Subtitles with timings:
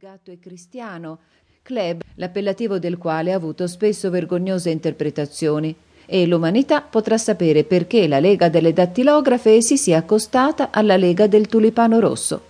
[0.00, 1.18] Gatto e Cristiano,
[1.62, 5.72] club l'appellativo del quale ha avuto spesso vergognose interpretazioni,
[6.06, 11.46] e l'umanità potrà sapere perché la Lega delle dattilografe si sia accostata alla Lega del
[11.46, 12.42] tulipano rosso.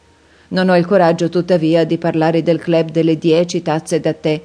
[0.48, 4.40] Non ho il coraggio, tuttavia, di parlare del club delle dieci tazze da tè.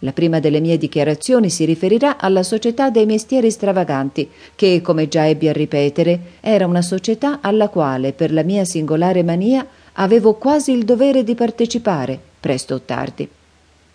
[0.00, 5.28] La prima delle mie dichiarazioni si riferirà alla Società dei Mestieri Stravaganti, che, come già
[5.28, 10.72] ebbi a ripetere, era una società alla quale, per la mia singolare mania, avevo quasi
[10.72, 13.28] il dovere di partecipare, presto o tardi.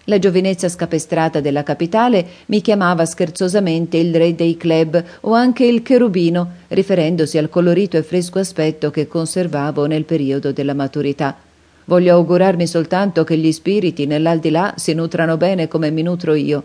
[0.05, 5.81] La giovinezza scapestrata della capitale mi chiamava scherzosamente il re dei club o anche il
[5.83, 11.35] cherubino, riferendosi al colorito e fresco aspetto che conservavo nel periodo della maturità.
[11.83, 16.63] Voglio augurarmi soltanto che gli spiriti nell'aldilà si nutrano bene come mi nutro io.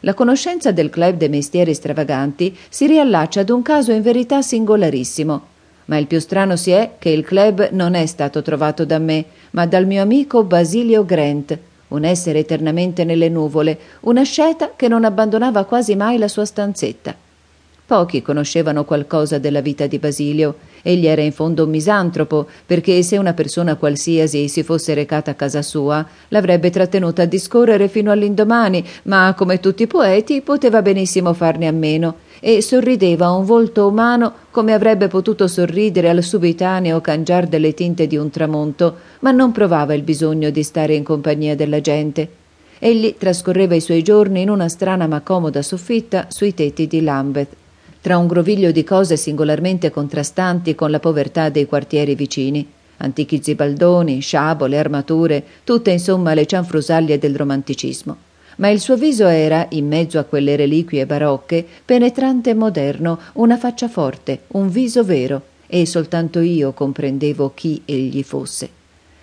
[0.00, 5.46] La conoscenza del club dei mestieri stravaganti si riallaccia ad un caso in verità singolarissimo.
[5.90, 9.24] Ma il più strano si è che il club non è stato trovato da me,
[9.50, 11.58] ma dal mio amico Basilio Grant,
[11.88, 17.12] un essere eternamente nelle nuvole, una sceta che non abbandonava quasi mai la sua stanzetta.
[17.84, 20.58] Pochi conoscevano qualcosa della vita di Basilio.
[20.80, 25.34] Egli era in fondo un misantropo, perché se una persona qualsiasi si fosse recata a
[25.34, 31.32] casa sua, l'avrebbe trattenuta a discorrere fino all'indomani, ma come tutti i poeti poteva benissimo
[31.32, 37.00] farne a meno, e sorrideva a un volto umano come avrebbe potuto sorridere al subitaneo
[37.00, 41.54] cangiar delle tinte di un tramonto, ma non provava il bisogno di stare in compagnia
[41.54, 42.28] della gente.
[42.78, 47.54] Egli trascorreva i suoi giorni in una strana ma comoda soffitta sui tetti di Lambeth,
[48.00, 52.66] tra un groviglio di cose singolarmente contrastanti con la povertà dei quartieri vicini.
[53.02, 58.28] Antichi zibaldoni, sciabole, armature, tutte insomma le cianfrusaglie del romanticismo
[58.60, 63.56] ma il suo viso era, in mezzo a quelle reliquie barocche, penetrante e moderno, una
[63.56, 68.68] faccia forte, un viso vero, e soltanto io comprendevo chi egli fosse.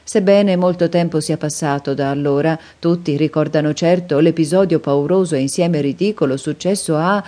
[0.04, 6.36] Sebbene molto tempo sia passato da allora, tutti ricordano certo l'episodio pauroso e insieme ridicolo
[6.36, 7.24] successo a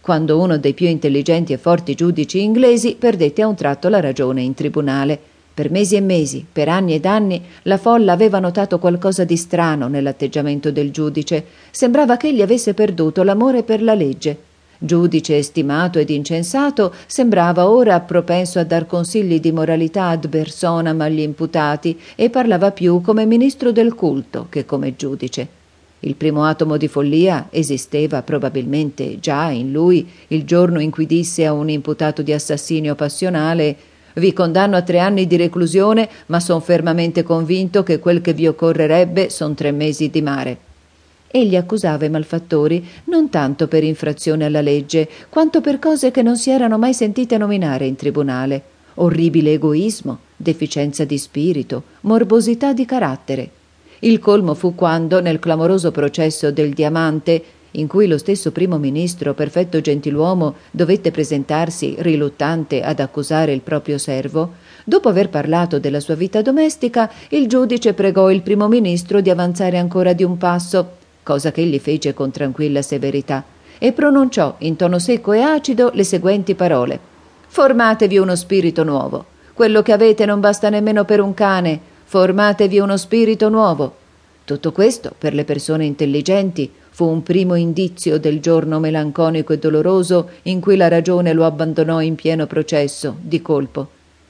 [0.00, 4.42] quando uno dei più intelligenti e forti giudici inglesi perdette a un tratto la ragione
[4.42, 5.32] in tribunale.
[5.54, 9.86] Per mesi e mesi, per anni ed anni, la folla aveva notato qualcosa di strano
[9.86, 11.44] nell'atteggiamento del giudice.
[11.70, 14.36] Sembrava che egli avesse perduto l'amore per la legge.
[14.78, 21.20] Giudice stimato ed incensato, sembrava ora propenso a dar consigli di moralità ad personam agli
[21.20, 25.62] imputati e parlava più come ministro del culto che come giudice.
[26.00, 31.46] Il primo atomo di follia esisteva probabilmente già in lui il giorno in cui disse
[31.46, 33.76] a un imputato di assassinio passionale
[34.14, 38.46] vi condanno a tre anni di reclusione, ma son fermamente convinto che quel che vi
[38.46, 40.58] occorrerebbe son tre mesi di mare.
[41.30, 46.36] Egli accusava i malfattori non tanto per infrazione alla legge, quanto per cose che non
[46.36, 48.62] si erano mai sentite nominare in tribunale.
[48.94, 53.50] Orribile egoismo, deficienza di spirito, morbosità di carattere.
[54.00, 57.42] Il colmo fu quando, nel clamoroso processo del diamante,
[57.76, 63.98] in cui lo stesso primo ministro, perfetto gentiluomo, dovette presentarsi riluttante ad accusare il proprio
[63.98, 64.54] servo,
[64.84, 69.78] dopo aver parlato della sua vita domestica, il giudice pregò il primo ministro di avanzare
[69.78, 73.44] ancora di un passo, cosa che egli fece con tranquilla severità,
[73.78, 77.12] e pronunciò in tono secco e acido le seguenti parole
[77.54, 79.24] Formatevi uno spirito nuovo.
[79.52, 81.78] Quello che avete non basta nemmeno per un cane.
[82.02, 83.94] Formatevi uno spirito nuovo.
[84.44, 90.30] Tutto questo, per le persone intelligenti, fu un primo indizio del giorno melanconico e doloroso
[90.42, 93.88] in cui la ragione lo abbandonò in pieno processo, di colpo.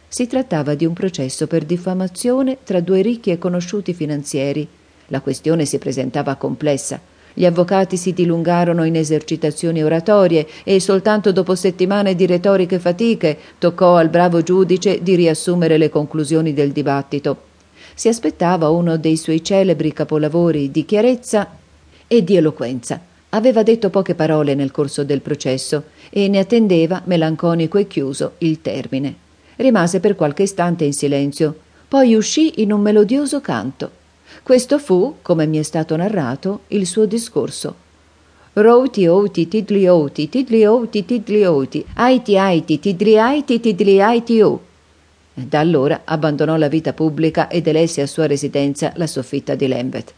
[0.09, 4.67] Si trattava di un processo per diffamazione tra due ricchi e conosciuti finanzieri.
[5.09, 6.99] La questione si presentava complessa.
[7.35, 13.97] Gli avvocati si dilungarono in esercitazioni oratorie e soltanto dopo settimane di retoriche fatiche toccò
[13.97, 17.43] al bravo giudice di riassumere le conclusioni del dibattito.
[17.95, 21.59] Si aspettava uno dei suoi celebri capolavori di chiarezza
[22.07, 23.01] e di eloquenza.
[23.31, 28.61] Aveva detto poche parole nel corso del processo e ne attendeva, melanconico e chiuso, il
[28.61, 29.15] termine.
[29.57, 31.57] Rimase per qualche istante in silenzio,
[31.89, 33.91] poi uscì in un melodioso canto.
[34.43, 37.83] Questo fu, come mi è stato narrato, il suo discorso.
[38.55, 44.61] Routi outi tidli outi tidli outi tidli outi aiti aiti tidli aiti tidli aiti o.
[45.35, 50.15] Da allora abbandonò la vita pubblica ed elesse a sua residenza la soffitta di Lambeth.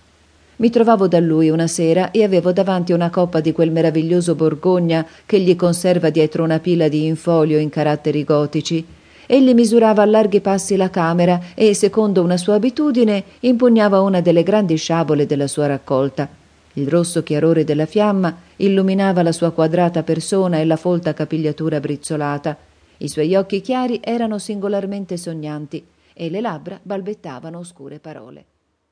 [0.59, 5.07] Mi trovavo da lui una sera e avevo davanti una coppa di quel meraviglioso Borgogna
[5.27, 8.83] che gli conserva dietro una pila di infolio in caratteri gotici.
[9.27, 14.43] Egli misurava a larghi passi la camera e, secondo una sua abitudine, impugnava una delle
[14.43, 16.27] grandi sciabole della sua raccolta.
[16.75, 22.57] Il rosso chiarore della fiamma illuminava la sua quadrata persona e la folta capigliatura brizzolata.
[22.99, 28.45] I suoi occhi chiari erano singolarmente sognanti e le labbra balbettavano oscure parole.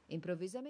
[0.09, 0.63] Improvvisamente